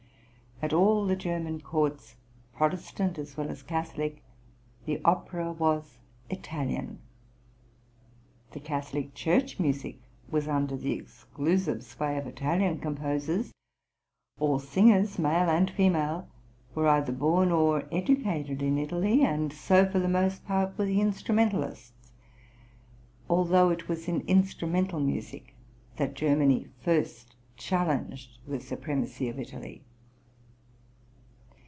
At 0.63 0.73
all 0.73 1.07
the 1.07 1.15
German 1.15 1.59
courts, 1.61 2.17
Protestant 2.53 3.17
as 3.17 3.35
well 3.35 3.49
as 3.49 3.63
Catholic, 3.63 4.21
the 4.85 5.01
opera 5.03 5.51
was 5.51 5.97
Italian; 6.29 6.99
the 8.51 8.59
Catholic 8.59 9.15
church 9.15 9.59
music 9.59 9.99
was 10.29 10.47
under 10.47 10.77
the 10.77 10.93
exclusive 10.93 11.83
sway 11.83 12.15
of 12.19 12.27
Italian 12.27 12.77
composers; 12.79 13.51
all 14.39 14.59
singers, 14.59 15.17
male 15.17 15.49
and 15.49 15.71
female, 15.71 16.27
were 16.75 16.87
either 16.87 17.11
born 17.11 17.51
or 17.51 17.85
educated 17.91 18.61
in 18.61 18.77
Italy, 18.77 19.23
and 19.23 19.51
so, 19.51 19.89
for 19.89 19.97
the 19.97 20.07
most 20.07 20.45
part, 20.45 20.77
were 20.77 20.85
the 20.85 21.01
instrumentalists, 21.01 22.11
although 23.27 23.69
it 23.71 23.87
was 23.89 24.07
in 24.07 24.21
instrumental 24.27 24.99
music 24.99 25.55
that 25.95 26.13
Germany 26.13 26.67
first 26.81 27.33
challenged 27.57 28.37
the 28.47 28.59
supremacy 28.59 29.27
of 29.27 29.39
Italy. 29.39 29.83